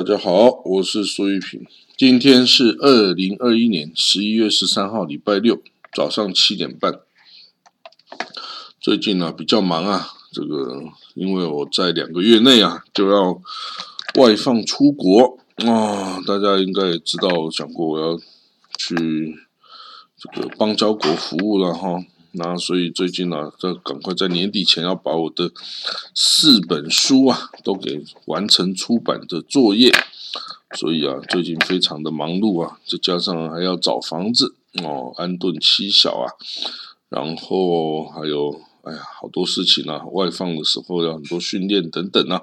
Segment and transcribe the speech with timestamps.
[0.00, 1.62] 大家好，我是苏玉平。
[1.94, 5.60] 今天是二零二一年十一月十三号，礼拜六
[5.92, 7.00] 早上七点半。
[8.80, 13.42] 最近呢比较忙啊，这个因为我在两个月内啊就要
[14.14, 18.18] 外放出国啊，大家应该也知道，我讲过我要
[18.78, 19.36] 去
[20.16, 22.02] 这个邦交国服务了哈。
[22.32, 25.50] 那所以最近呢，在赶快在年底前要把我的
[26.14, 29.92] 四本书啊都给完成出版的作业，
[30.76, 36.30] 所以啊最近非常的忙碌啊，再加上还要找房子哦，安顿妻小啊，
[37.08, 42.42] 然后还有哎呀好多事情啊，外放的时候要很多训练等等啊，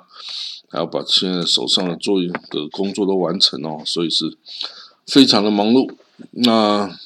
[0.70, 4.38] 还要把现在手上的作业的工作都完成哦，所以是
[5.06, 5.90] 非常的忙碌。
[6.32, 7.00] 那。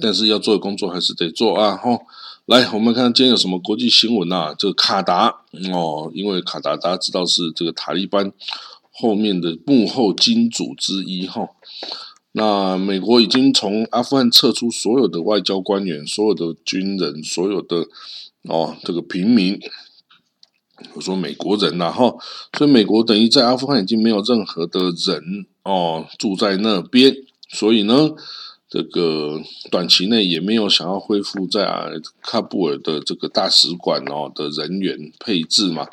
[0.00, 1.76] 但是要做的工作还是得做啊！
[1.76, 2.00] 吼，
[2.46, 4.54] 来，我们看今天有什么国际新闻啊？
[4.58, 5.28] 这个卡达
[5.72, 8.32] 哦，因为卡达大家知道是这个塔利班
[8.90, 11.48] 后面的幕后金主之一哈。
[12.32, 17.86] 那美国已经从阿富汗撤出所有的外交官员、所有的军人、所有的
[18.42, 19.60] 哦这个平民，
[20.94, 22.14] 我说美国人呐哈，
[22.58, 27.16] 所以美国等于在阿富汗已经没有任何的人哦住在那边，
[27.48, 28.10] 所以呢。
[28.74, 31.64] 这个短期内也没有想要恢复在
[32.24, 35.86] 喀布尔的这个大使馆哦的人员配置嘛，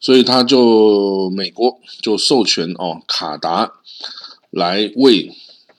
[0.00, 3.74] 所以他就美国就授权哦卡达
[4.48, 5.30] 来为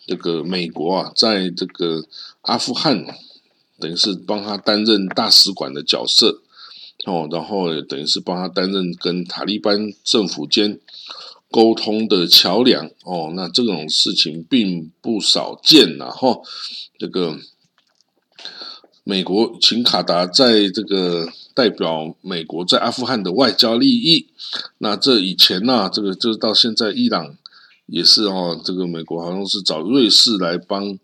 [0.06, 2.06] 这个美国啊在这个
[2.42, 3.08] 阿富汗
[3.80, 6.44] 等于是帮他担任大使馆的角色
[7.06, 10.80] 哦，然后等于是帮他担任跟塔利班政府间。
[11.52, 16.42] 沟通的桥梁哦，那这种事情并不少见呐哈。
[17.00, 17.40] 这个
[19.04, 24.28] 美国请卡达在这个代表美国在阿富汗的外交利益，
[24.80, 27.38] 那这以前呢，这个就是到现在伊朗
[27.86, 30.98] 也是哦，这个美国好像是找瑞士来帮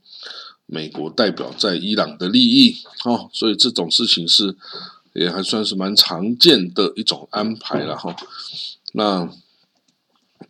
[0.65, 2.75] 美国代表在伊朗的利益
[3.05, 4.57] 哦，所以这种事情是
[5.13, 8.13] 也还算是蛮常见的一种安排了哈。
[8.91, 9.29] 那。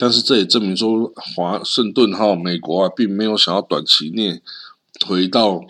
[0.01, 4.41] 但是这也证明说，华盛顿哈美国啊，并没有想要短期内
[5.05, 5.63] 回到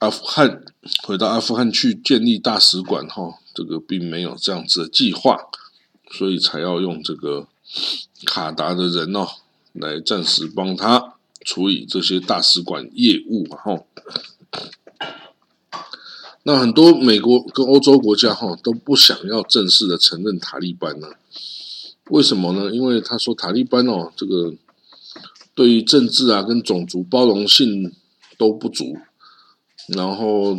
[0.00, 0.62] 阿富汗，
[1.04, 5.38] 回到阿富汗去建立大使馆哈，这个并没有这样子的计划，
[6.10, 7.46] 所以才要用这个
[8.26, 9.26] 卡达的人哦，
[9.72, 13.82] 来暂时帮他处理这些大使馆业务哈。
[16.42, 21.08] 那很多美国跟欧洲国家哈都不想要正式的承认塔利班呢。
[22.10, 22.74] 为什么呢？
[22.74, 24.54] 因为他说塔利班哦，这个
[25.54, 27.92] 对于政治啊跟种族包容性
[28.36, 28.96] 都不足，
[29.86, 30.58] 然后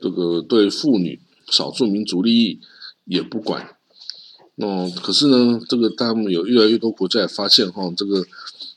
[0.00, 1.18] 这个对妇女、
[1.48, 2.60] 少数民族利益
[3.06, 3.76] 也不管。
[4.56, 8.24] 哦，可是呢，这个他们有越来越多国家也发现哈，这个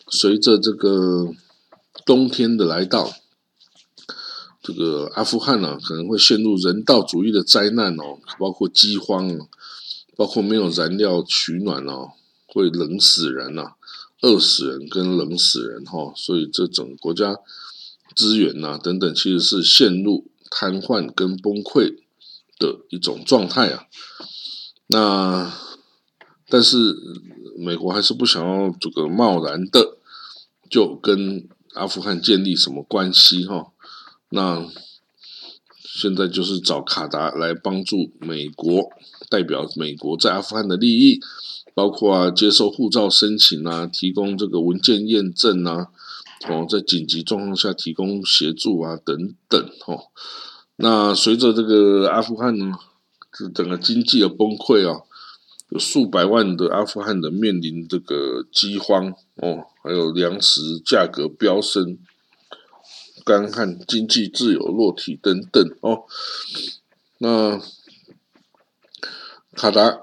[0.07, 1.30] 随着这个
[2.06, 3.12] 冬天的来到，
[4.63, 9.47] 这个阿富汗呢可能会陷入人道主义的灾难哦，包括饥荒。
[10.16, 12.12] 包括没有燃料取暖哦，
[12.48, 13.74] 会冷死人呐，
[14.22, 17.38] 饿死人跟冷死人哈，所以这整个国家
[18.16, 21.98] 资源呐等等，其实是陷入瘫痪跟崩溃
[22.58, 23.86] 的一种状态啊。
[24.88, 25.54] 那
[26.48, 26.96] 但是
[27.58, 29.98] 美国还是不想要这个贸然的
[30.70, 33.74] 就跟阿富汗建立什么关系哈。
[34.30, 34.66] 那
[35.97, 38.89] 现在就是找卡达来帮助美国。
[39.29, 41.19] 代表美国在阿富汗的利益，
[41.73, 45.88] 包括啊接受护照申请啊，提供这个文件验证啊，
[46.47, 50.12] 哦，在紧急状况下提供协助啊等等哦。
[50.75, 52.74] 那随着这个阿富汗呢，
[53.31, 55.01] 这整个经济的崩溃啊，
[55.69, 61.98] 有数百万的阿富汗人面临这个饥荒哦，还有粮食价格飙升、
[63.25, 66.04] 干旱、经济自由落体等等哦。
[67.18, 67.60] 那
[69.54, 70.00] 卡达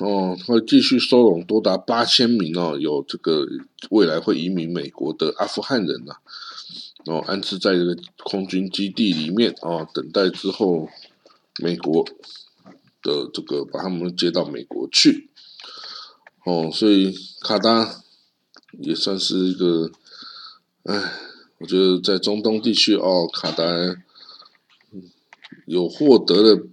[0.00, 3.46] 哦，会继续收容多达八千名哦，有这个
[3.90, 6.16] 未来会移民美国的阿富汗人呐，
[7.06, 10.88] 哦，安置在这个空军基地里面哦，等待之后
[11.62, 12.04] 美国
[13.02, 15.30] 的这个把他们接到美国去，
[16.44, 18.02] 哦，所以卡达
[18.80, 19.92] 也算是一个，
[20.82, 21.12] 哎，
[21.58, 23.64] 我觉得在中东地区哦，卡达
[25.66, 26.66] 有获得了。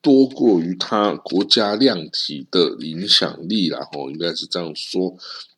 [0.00, 5.16] 多过于他国家量体的影响力啦，吼，应该是这样说。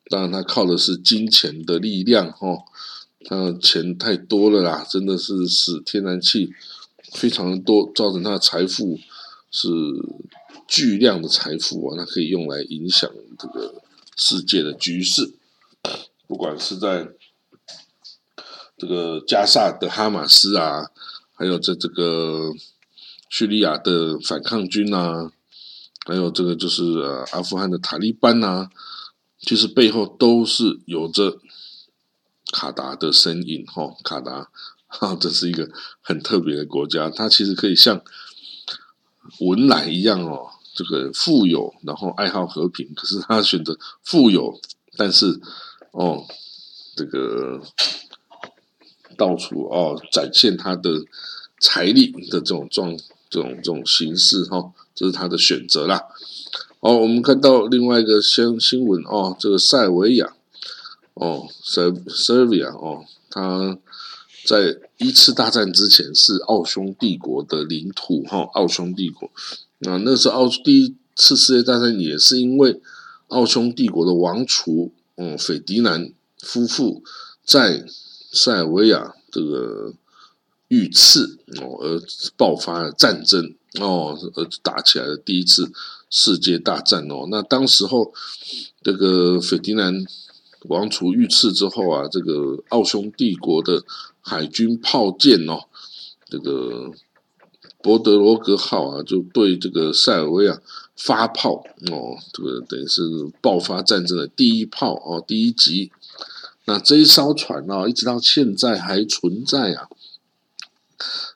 [0.09, 2.63] 当然，他靠的是金钱的力量，吼，
[3.25, 6.53] 他钱太多了啦，真的是使天然气
[7.11, 8.97] 非常的多，造成他的财富
[9.51, 9.67] 是
[10.65, 13.81] 巨量的财富啊，那可以用来影响这个
[14.15, 15.33] 世界的局势，
[16.25, 17.09] 不管是在
[18.77, 20.91] 这个加萨的哈马斯啊，
[21.33, 22.51] 还有这这个
[23.29, 25.31] 叙利亚的反抗军啊，
[26.05, 26.83] 还有这个就是
[27.31, 28.69] 阿富汗的塔利班啊，
[29.39, 31.39] 其实背后都是有着
[32.51, 33.95] 卡达的身影哈。
[34.03, 34.49] 卡达
[34.85, 35.69] 哈，这是一个
[36.01, 38.01] 很特别的国家，它其实可以像
[39.39, 40.51] 文莱一样哦。
[40.75, 44.61] 这个富有，然后爱好和平，可是他选择富有，
[44.95, 45.41] 但是
[45.89, 46.23] 哦，
[46.95, 47.59] 这个
[49.17, 51.03] 到处哦展现他的
[51.59, 52.95] 财力的这种状、
[53.29, 56.03] 这种这种形式哈，这是他的选择啦。
[56.79, 60.35] 哦，我们看到另外一个新新闻哦，这个塞维亚
[61.15, 63.77] 哦，塞塞维亚哦，他
[64.45, 69.29] 在一次大战之前是奥匈帝国的领土哈，奥匈帝国。
[69.79, 72.79] 那那时候奥第一次世界大战也是因为
[73.27, 77.03] 奥匈帝国的王储，嗯，斐迪南夫妇
[77.43, 77.83] 在
[78.31, 79.93] 塞尔维亚这个
[80.67, 82.01] 遇刺哦而
[82.35, 85.71] 爆发了战争哦而打起来的第一次
[86.09, 87.27] 世界大战哦。
[87.29, 88.13] 那当时候
[88.81, 90.05] 这个斐迪南
[90.63, 93.83] 王储遇刺之后啊，这个奥匈帝国的
[94.21, 95.65] 海军炮舰哦，
[96.29, 96.91] 这个。
[97.79, 100.59] 博德罗格号啊，就对这个塞尔维亚
[100.95, 103.01] 发炮哦，这个等于是
[103.39, 105.91] 爆发战争的第一炮哦，第一集。
[106.67, 109.89] 那这一艘船啊，一直到现在还存在啊。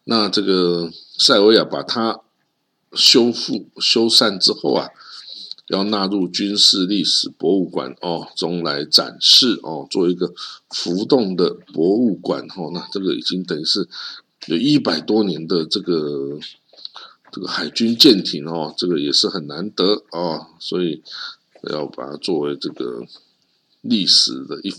[0.03, 2.21] 那这个塞尔维亚把它
[2.93, 4.89] 修复修缮之后啊，
[5.69, 10.31] 要纳入军事历史博物馆哦中来展示哦，做一个
[10.69, 12.69] 浮动的博物馆哦。
[12.71, 13.89] 那这个已经等于是。
[14.47, 16.39] 有一百多年的这个
[17.31, 21.03] 这个海军舰艇哦，这个也是很难得哦，所以
[21.69, 23.05] 要把它作为这个
[23.81, 24.73] 历史的一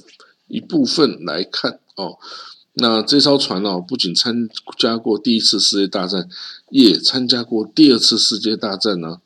[0.52, 2.18] 一部分来看哦。
[2.74, 6.28] 那这艘船哦，不仅参加过第一次世界大战，
[6.70, 9.20] 也参加过第二次世界大战呢，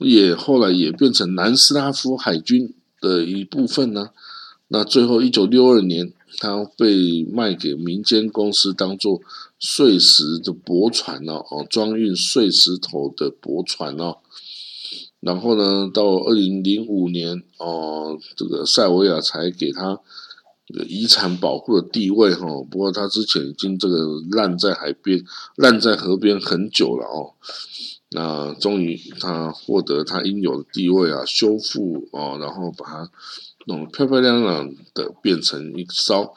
[0.00, 4.10] 也后来也变成南斯拉夫海军的一部分呢。
[4.68, 6.12] 那最后一九六二年。
[6.38, 9.22] 它被卖给民间公司当做
[9.58, 14.18] 碎石的驳船哦，哦，装运碎石头的驳船哦。
[15.20, 20.02] 然后呢，到二零零五年哦，这个塞维亚才给他这个
[20.88, 22.46] 遗产保护的地位哈。
[22.70, 25.24] 不过他之前已经这个烂在海边、
[25.56, 27.34] 烂在河边很久了哦。
[28.10, 33.10] 那终于他获得他应有的地位啊，修复哦，然后把它。
[33.68, 36.32] 弄得漂漂亮亮的变成一艘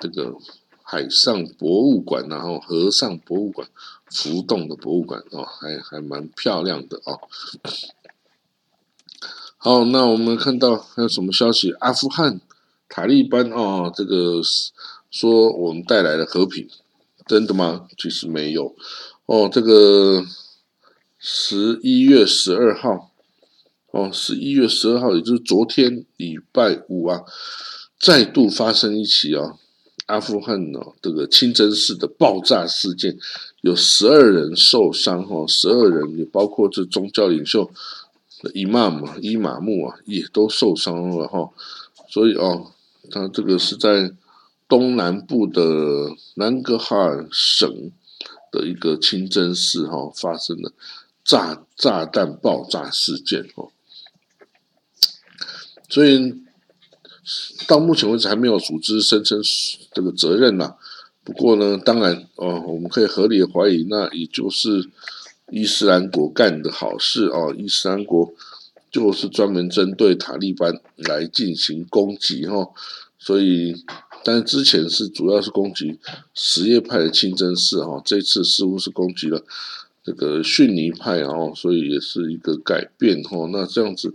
[0.00, 0.34] 这个
[0.82, 3.68] 海上博物馆，然后河上博物馆，
[4.10, 7.20] 浮动的博物馆哦，还还蛮漂亮的哦。
[9.58, 11.72] 好，那我们看到还有什么消息？
[11.72, 12.40] 阿富汗
[12.94, 14.42] 塔利班哦，这个
[15.10, 16.68] 说我们带来了和平，
[17.26, 17.86] 真的吗？
[17.96, 18.76] 其实没有
[19.24, 19.48] 哦。
[19.50, 20.22] 这个
[21.18, 23.08] 十一月十二号。
[23.92, 27.20] 哦，十一月十二号，也就是昨天礼拜五啊，
[28.00, 29.58] 再度发生一起啊，
[30.06, 33.18] 阿富汗呢这个清真寺的爆炸事件，
[33.60, 37.70] 有十二人受伤哈，十二人也包括这宗教领袖
[38.54, 41.50] 伊玛目伊玛目啊，也都受伤了哈。
[42.08, 42.72] 所以哦，
[43.10, 44.12] 他这个是在
[44.68, 45.62] 东南部的
[46.34, 47.90] 南格哈尔省
[48.50, 50.72] 的一个清真寺哈，发生了
[51.24, 53.70] 炸炸弹爆炸事件哦。
[55.88, 56.42] 所以
[57.66, 59.40] 到目前为止还没有组织声称
[59.92, 60.74] 这个责任呐。
[61.24, 64.90] 不过呢，当然哦，我们可以合理的怀疑，那也就是
[65.50, 67.54] 伊斯兰国干的好事哦。
[67.56, 68.32] 伊斯兰国
[68.92, 72.70] 就是专门针对塔利班来进行攻击哈。
[73.18, 73.74] 所以，
[74.22, 75.98] 但是之前是主要是攻击
[76.34, 79.42] 什叶派的清真寺哈，这次似乎是攻击了
[80.04, 83.48] 这个逊尼派哦，所以也是一个改变哈。
[83.50, 84.14] 那这样子。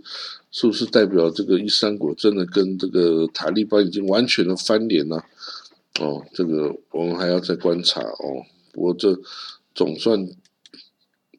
[0.50, 5.22] 是不是代表这个伊斯兰国真的跟这个塔利班已经完全的翻脸了？
[6.00, 8.46] 哦，这个我们还要再观察哦。
[8.72, 9.14] 不过这
[9.74, 10.26] 总算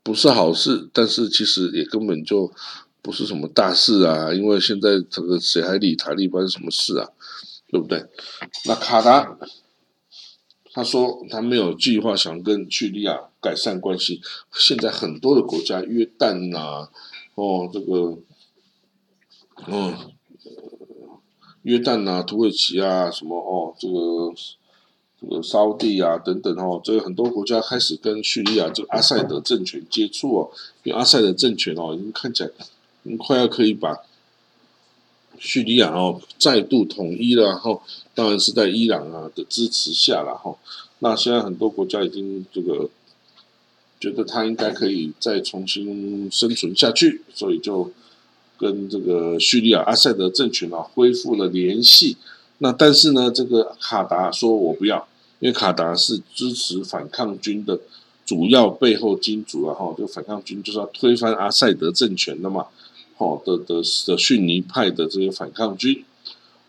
[0.03, 2.53] 不是好事，但是其实也根本就
[3.01, 4.33] 不是什么大事啊。
[4.33, 7.09] 因为现在这个谁还理塔利班什么事啊？
[7.67, 8.05] 对不对？
[8.65, 9.37] 那卡达
[10.73, 14.21] 他说他没有计划想跟叙利亚改善关系。
[14.53, 16.89] 现在很多的国家，约旦呐，
[17.35, 18.19] 哦，这个。
[19.67, 19.93] 嗯，
[21.63, 24.33] 约旦啊、土耳其啊，什么哦，这个
[25.19, 30.49] 这个沙地啊等等哦，这个很多国家开始跟叙利亚这个阿塞德政权接触哦，
[30.83, 32.49] 因为阿塞德政权哦，已经看起来，
[33.09, 33.97] 很快要可以把
[35.39, 37.81] 叙利亚哦再度统一了，然后
[38.13, 40.55] 当然是在伊朗啊的支持下了哈。
[40.99, 42.87] 那现在很多国家已经这个
[43.99, 47.91] 觉得他应该可以再重新生存下去，所以就
[48.59, 52.15] 跟这个叙利亚阿塞德政权啊恢复了联系。
[52.59, 55.07] 那但是呢，这个卡达说我不要，
[55.39, 57.79] 因为卡达是支持反抗军的
[58.25, 62.67] 主要背后金主啊哈，这个反抗军就是要推翻阿塞德政权的嘛。
[63.19, 63.75] 哦的的
[64.07, 66.03] 的逊尼派的这些反抗军，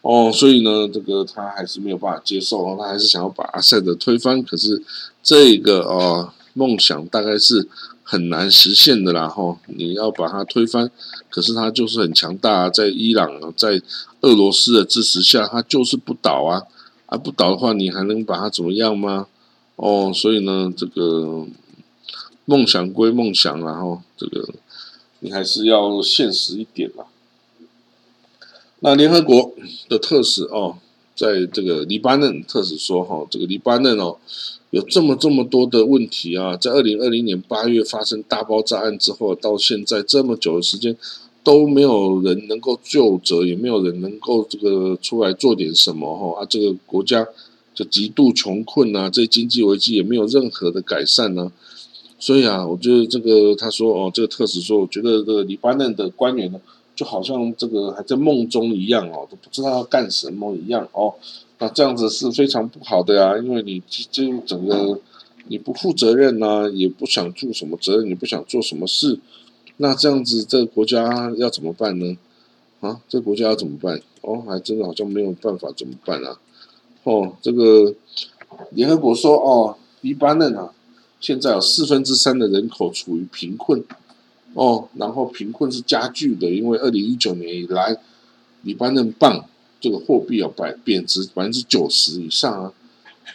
[0.03, 4.43] 哦，所以呢，这个他还是没有办法接受，他还是想要把阿塞德推翻。
[4.43, 4.83] 可是
[5.23, 7.69] 这个哦梦想大概是
[8.03, 9.57] 很难实现的啦，哈！
[9.67, 10.91] 你要把他推翻，
[11.29, 13.81] 可是他就是很强大，在伊朗啊，在
[14.23, 16.65] 俄罗斯的支持下，他就是不倒啊！
[17.07, 19.29] 啊，不倒的话，你还能把他怎么样吗？
[19.77, 21.47] 哦，所以呢，这个
[22.45, 24.49] 梦想归梦想，然后这个。
[25.21, 27.07] 你还是要现实一点啦。
[28.81, 29.53] 那联合国
[29.89, 30.79] 的特使哦，
[31.15, 34.17] 在这个黎巴嫩特使说哈，这个黎巴嫩哦，
[34.71, 40.97] 有这么这么多的问题啊，在二零二零年八月发生大爆炸案之后，到现在这么久的时间，
[41.45, 47.27] 都没有人能够救责，也没有人能够这个出来做点什么哈啊，这个国家
[47.75, 51.53] 就极度穷困啊，这经济危机也没有任何的改善呢。
[52.23, 56.61] 所以啊，我觉得这个他说哦，这个特使说，我觉得这个黎巴嫩的官员呢，
[56.95, 61.15] 就好像这个还在梦中一样哦，都不知道要干什么一样哦。
[61.59, 65.01] 那这样子是非常不好的呀，因为你这整个
[65.49, 69.19] 你不负责任呐，也不想负什么责任，你不想做什么事，
[69.79, 72.19] 那这样子这个国家要怎么办呢？
[72.81, 73.99] 啊，这个国家要怎么办？
[74.21, 76.39] 哦，还真的好像没有办法怎么办啊？
[77.05, 77.95] 哦，这个
[78.73, 80.71] 联合国说哦，黎巴嫩啊。
[81.21, 83.85] 现在有四分之三的人口处于贫困，
[84.55, 87.95] 哦，然后贫困是加剧的，因为二零一九年以来，
[88.63, 89.45] 黎巴嫩镑
[89.79, 92.73] 这个货币啊百贬值百分之九十以上啊，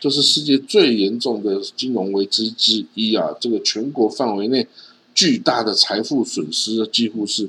[0.02, 3.28] 这是世界最严重的金融危机之一啊！
[3.40, 4.68] 这个全国范围内
[5.14, 7.48] 巨大的财富损失，几乎是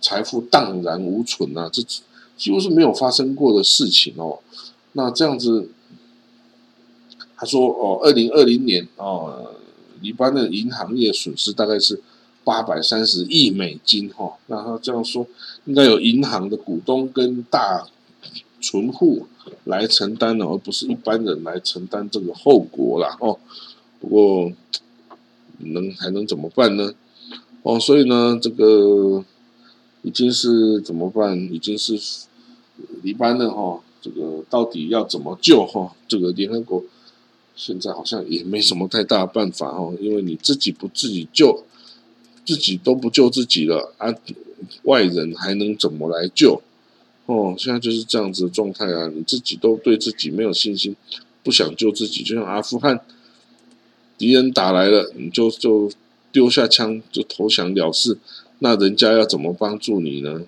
[0.00, 1.68] 财富荡然无存啊！
[1.70, 1.82] 这
[2.38, 4.38] 几乎是没有发生过的事情哦。
[4.92, 5.68] 那这样子。
[7.36, 9.54] 他说：“哦，二零二零年哦，
[10.00, 12.00] 黎巴嫩银行业损失大概是
[12.44, 14.34] 八百三十亿美金哈。
[14.46, 15.26] 那他这样说，
[15.64, 17.88] 应该有银行的股东跟大
[18.60, 19.26] 存户
[19.64, 23.16] 来承担呢，而不是一般人来承担这个后果啦。
[23.20, 23.38] 哦。
[24.00, 24.52] 不过
[25.58, 26.92] 能还能怎么办呢？
[27.62, 29.24] 哦，所以呢，这个
[30.02, 31.36] 已经是怎么办？
[31.52, 31.98] 已经是
[33.02, 35.94] 黎巴嫩哈，这个到底要怎么救哈？
[36.06, 36.84] 这个联合国。”
[37.56, 41.64] 现在好像也没什么太大的办法哦，因为你自己不自己救，
[42.44, 44.12] 自己都不救自己了啊，
[44.82, 46.60] 外人还能怎么来救？
[47.26, 50.94] 哦，现在就是这样子的状态啊，你自己都对自己没有信心，
[51.42, 53.00] 不想救自己，就像阿富汗，
[54.18, 55.90] 敌人打来了，你就就
[56.32, 58.18] 丢下枪就投降了事，
[58.58, 60.42] 那人家要怎么帮助你呢？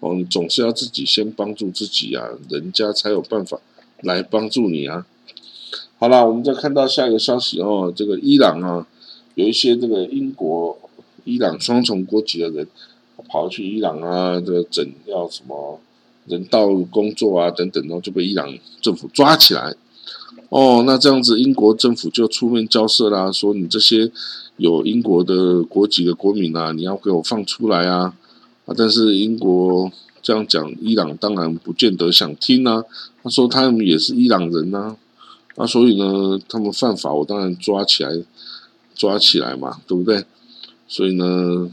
[0.00, 3.60] 哦，你总是要自己先帮助自己啊，人家才有办法
[4.00, 5.06] 来帮助你啊。
[6.02, 8.84] 好了，我们再看到下一个消息哦，这个伊朗啊，
[9.36, 10.76] 有一些这个英国、
[11.22, 12.66] 伊朗双重国籍的人
[13.28, 15.78] 跑去伊朗啊，这个整要什么
[16.26, 19.76] 人道工作啊等等，然后就被伊朗政府抓起来。
[20.48, 24.10] 哦，那这样子，英国政府就出面交涉啦，说你这些
[24.56, 28.12] 有英国的国籍的国民啊，你要给我放出来啊！
[28.66, 29.88] 啊，但是英国
[30.20, 32.82] 这样讲，伊朗当然不见得想听啊。
[33.22, 34.96] 他说他们也是伊朗人呐。
[35.56, 38.10] 那所以呢，他们犯法，我当然抓起来，
[38.94, 40.24] 抓起来嘛，对不对？
[40.88, 41.70] 所以呢，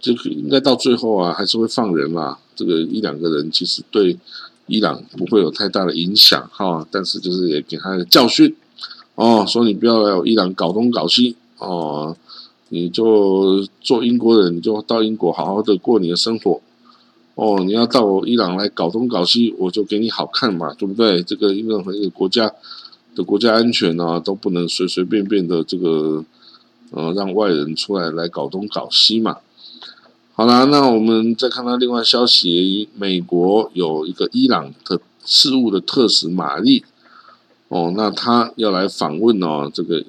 [0.00, 2.38] 这个应该到最后啊，还是会放人啦。
[2.56, 4.18] 这个一两个人其实对
[4.66, 8.54] 伊朗不会有太大的影响哈，但是就是也给他一个教训
[9.14, 12.16] 哦，说你不要来伊朗搞东搞西哦，
[12.70, 16.60] 你就做英国人，你就到英国好好的过你的生活。
[17.34, 21.22] 哦，你要到伊朗来搞东搞西，我就给你好看嘛，对不对？
[21.22, 22.52] 这个任何一个国家
[23.16, 26.24] 的国家安全啊，都不能随随便便的这个
[26.92, 29.38] 呃让外人出来来搞东搞西嘛。
[30.34, 36.84] 好啦，那我们再看到另外消息，美国有一个伊朗的事务的特使玛丽，
[37.68, 40.04] 哦，那他要来访问哦，这个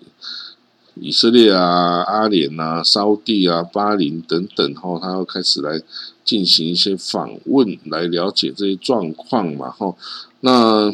[0.95, 5.81] 以色列啊、阿联啊、沙地啊、巴林等等，哈，他要开始来。
[6.25, 9.95] 进行一些访问来了解这些状况嘛，哈。
[10.39, 10.91] 那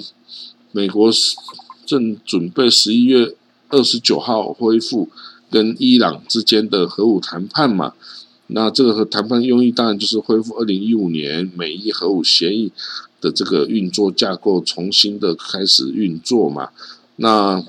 [0.73, 1.09] 美国
[1.85, 3.33] 正准备十一月
[3.69, 5.07] 二十九号恢复
[5.49, 7.93] 跟伊朗之间的核武谈判嘛。
[8.47, 12.69] 那这个和谈判用意当然就是恢复二零一五年美伊核武协议
[13.21, 16.71] 的这个运作架构，重新的开始运作嘛。
[17.15, 17.63] 那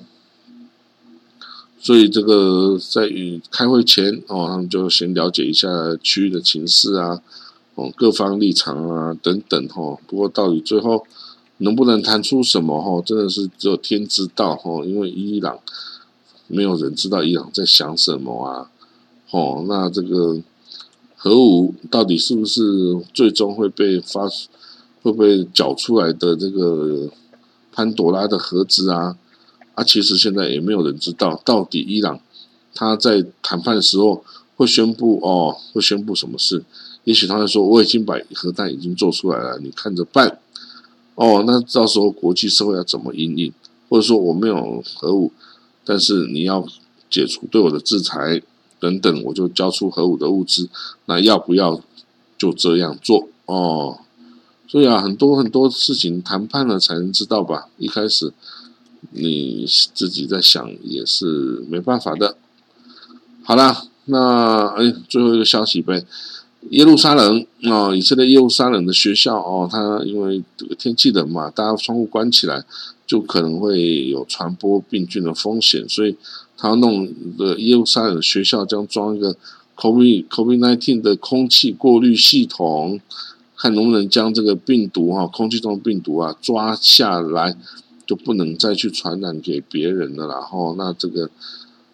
[1.83, 5.69] 所以这个在与开会前哦，他们就先了解一下
[6.01, 7.21] 区域的情势啊，
[7.75, 9.99] 哦各方立场啊等等哈。
[10.07, 11.05] 不过到底最后
[11.57, 14.85] 能不能谈出什么哈，真的是只有天知道哈。
[14.85, 15.59] 因为伊朗
[16.47, 18.71] 没有人知道伊朗在想什么啊。
[19.33, 20.41] 哦，那这个。
[21.25, 24.27] 核武到底是不是最终会被发，
[25.03, 27.09] 会不会搅出来的这个
[27.71, 29.17] 潘多拉的盒子啊？
[29.83, 32.21] 啊，其实现在也没有人知道，到底伊朗
[32.73, 34.25] 他在谈判的时候
[34.57, 36.65] 会宣布哦，会宣布什么事？
[37.05, 40.39] 也许他会说我已经把核弹已经做出来了，你看着办。
[41.17, 43.53] 哦，那到时候国际社会要怎么应应？
[43.89, 45.33] 或者说我没有核武，
[45.85, 46.67] 但是你要
[47.11, 48.41] 解除对我的制裁？
[48.79, 50.69] 等等，我就交出核武的物资，
[51.07, 51.81] 那要不要
[52.37, 53.99] 就这样做哦？
[54.67, 57.69] 所以啊，很多很多事情谈判了才能知道吧。
[57.79, 58.33] 一开始
[59.13, 62.37] 你自己在想也是没办法的。
[63.43, 66.05] 好啦，那哎，最后一个消息呗，
[66.71, 70.43] 耶路撒冷啊，以色列耶路撒冷的学校哦，它因为
[70.79, 72.65] 天气冷嘛，大家窗户关起来，
[73.07, 76.17] 就可能会有传播病菌的风险，所以。
[76.55, 79.37] 他弄的耶路撒冷学校将装一个
[79.75, 83.01] COVID COVID nineteen 的空气过滤系统，
[83.57, 87.57] 看能不能将这个病毒哈，空气中的病毒啊抓下来，
[88.13, 90.27] 就不能再去传染给别人了。
[90.27, 91.31] 然后那这个，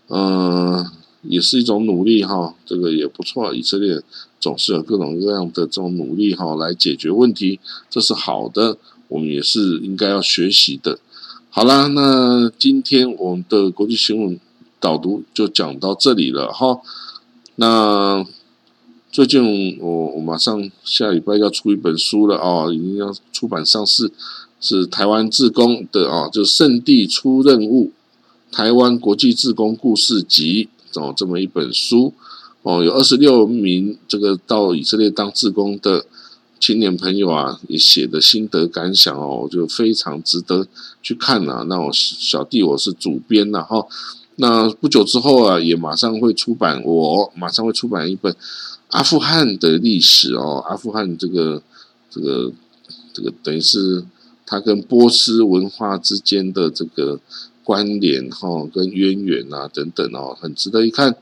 [0.08, 0.84] 嗯，
[1.22, 3.54] 也是一种努力哈，这个也不错。
[3.54, 4.02] 以色列
[4.40, 10.98] 总是有各种各样的这种努力哈，来解决问题，这是好的，我们也是应该要学习的。
[11.50, 14.40] 好啦，那今天我们的国际新闻。
[14.80, 16.80] 导读就讲到这里了哈。
[17.56, 18.24] 那
[19.10, 24.08] 最近我我马上下礼拜要出一本书了哦，已经要出版上市，
[24.60, 27.92] 是台湾志工的啊，就圣地出任务，
[28.50, 32.12] 台湾国际志工故事集哦，这么一本书
[32.62, 36.04] 哦，有二十六名这个到以色列当志工的
[36.58, 40.66] 青年朋友啊，也写的心得感想哦，就非常值得
[41.00, 41.64] 去看啊。
[41.68, 43.86] 那我小弟我是主编呐哈。
[44.40, 48.34] 那不久之后啊，也马上会出版，我马上会出版一本
[48.88, 51.62] 阿富汗的历史哦，阿富汗这个
[52.10, 52.50] 这个
[53.12, 54.04] 这个等于是
[54.48, 57.20] 它跟波斯文化之间的这个
[57.62, 61.14] 关联哈，跟渊源啊等等哦，很值得一看。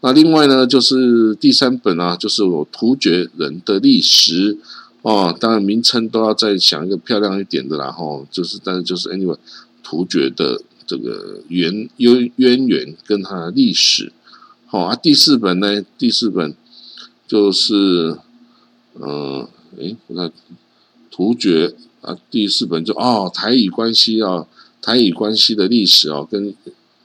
[0.00, 4.56] 那另外呢，就是第三本啊，就是我突厥人的历史
[5.02, 9.36] 哦，当然名称都要再想一个漂亮一点的，然后就是但是就是 anyway
[9.82, 10.62] 突厥的。
[10.84, 14.12] 这个渊渊渊源跟它的历史，
[14.66, 14.96] 好啊。
[14.96, 16.54] 第四本呢，第四本
[17.26, 18.18] 就是，
[19.00, 20.30] 嗯，诶，我看
[21.10, 24.46] 突厥啊，第四本就哦，台以关系啊，
[24.82, 26.54] 台以关系的历史啊，跟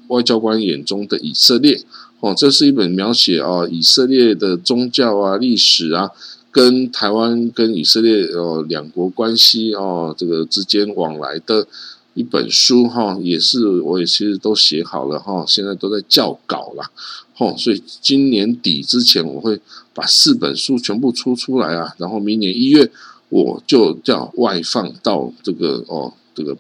[0.10, 1.82] 外交官眼中的以色列，
[2.20, 6.12] 哦，这是一本描写啊以色列的宗教啊历史啊，
[6.52, 11.66] 跟台湾跟以色列哦两国关系哦这个之间往来的。
[12.14, 16.90] 一本书哈，也是我也其实都写好了哈，现在都在校稿了，
[17.36, 19.62] 吼，所以今年底之前我会
[19.94, 22.90] 把四本书全部出出来啊，然后明年一月
[23.30, 26.58] 我就叫外放到这个哦这个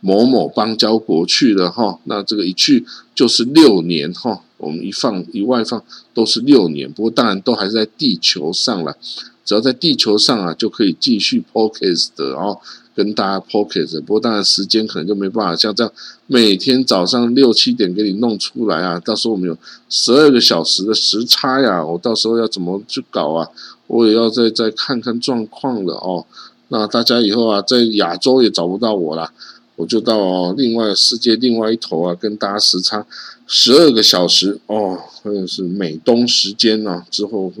[0.00, 8.96] 某某邦交国去了哈，那这个一去就是六年哈，我们一放一外放都是六年，不过当然都还是在地球上了，
[9.44, 12.58] 只要在地球上啊就可以继续 p o c a s t 的哦。
[12.96, 15.92] 跟大家 pocket，不过当然时间可能就没办法像这样
[16.28, 19.00] 每天早上六七点给你弄出来啊。
[19.00, 23.48] 到时候我们有十二个小时的时差呀，我到时候要怎么去搞啊？
[23.86, 26.26] 我也要再再看看状况了哦。
[26.68, 29.30] 那大家以后啊，在亚洲也找不到我了，
[29.76, 33.06] 我就到另外世界另外一头啊，跟大家时差
[33.46, 37.06] 十二个小时哦，或者是美东时间啊。
[37.10, 37.52] 之后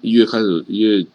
[0.00, 1.06] 一月开始，一月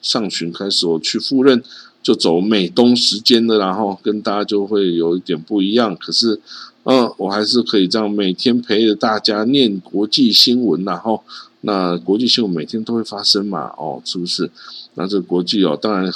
[0.00, 1.62] 上旬开始，我去赴任。
[2.02, 5.96] 就走美东时间的，然后跟大家就会有一点不一样。
[5.96, 6.40] 可是，
[6.82, 11.22] 嗯，我还是可以这样每天陪着大家念国际新闻，然后
[11.62, 14.50] 那国际新闻每天都会发生嘛，哦，是不是？
[14.94, 16.12] 那这个国际哦，当然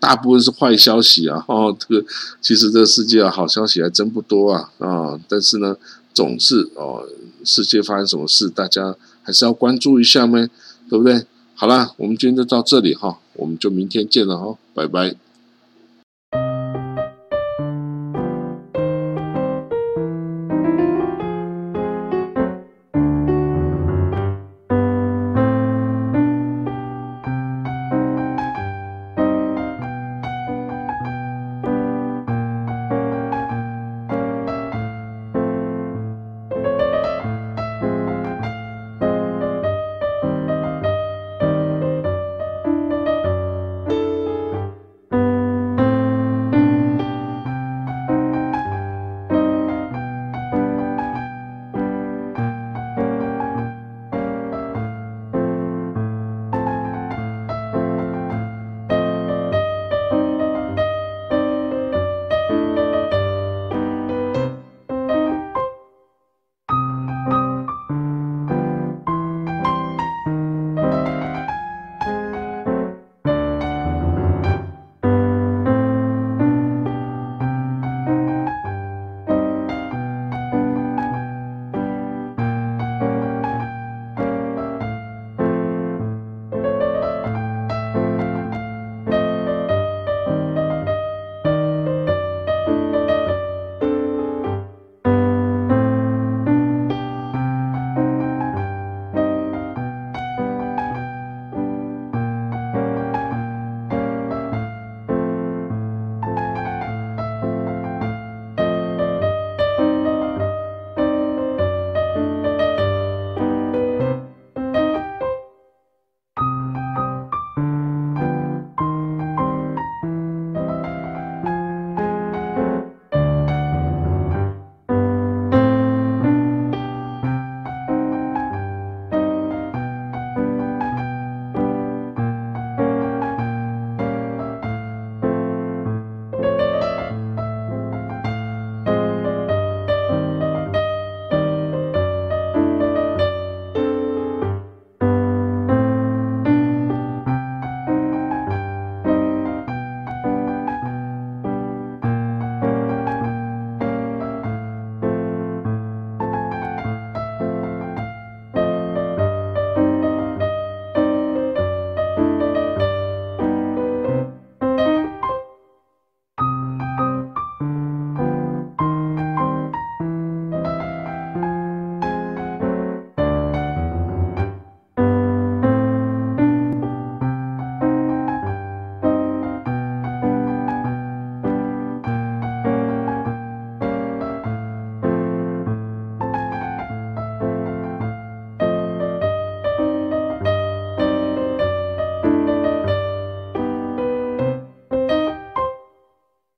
[0.00, 2.06] 大部分是坏消息啊， 哦，这个
[2.40, 5.76] 其实这个世界啊，好消息还真不多啊，啊，但是呢，
[6.14, 7.06] 总是哦，
[7.44, 10.48] 世界发生什么事，大家还是要关注一下吗？
[10.88, 11.26] 对不对？
[11.54, 13.18] 好啦，我们今天就到这里哈。
[13.34, 15.25] 我们就明天见了哈，拜拜。